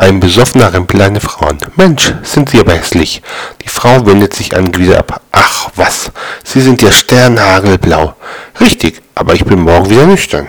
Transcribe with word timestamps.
Ein 0.00 0.20
besoffener 0.20 0.72
Rempel 0.72 1.02
eine 1.02 1.20
Frauen. 1.20 1.58
Mensch, 1.74 2.12
sind 2.22 2.50
Sie 2.50 2.60
aber 2.60 2.72
hässlich. 2.72 3.20
Die 3.64 3.68
Frau 3.68 4.06
wendet 4.06 4.32
sich 4.32 4.56
angewidert 4.56 4.98
ab. 4.98 5.20
Ach 5.32 5.70
was, 5.74 6.12
Sie 6.44 6.60
sind 6.60 6.80
ja 6.82 6.92
sternhagelblau. 6.92 8.14
Richtig, 8.60 9.02
aber 9.16 9.34
ich 9.34 9.44
bin 9.44 9.60
morgen 9.60 9.90
wieder 9.90 10.06
nüchtern. 10.06 10.46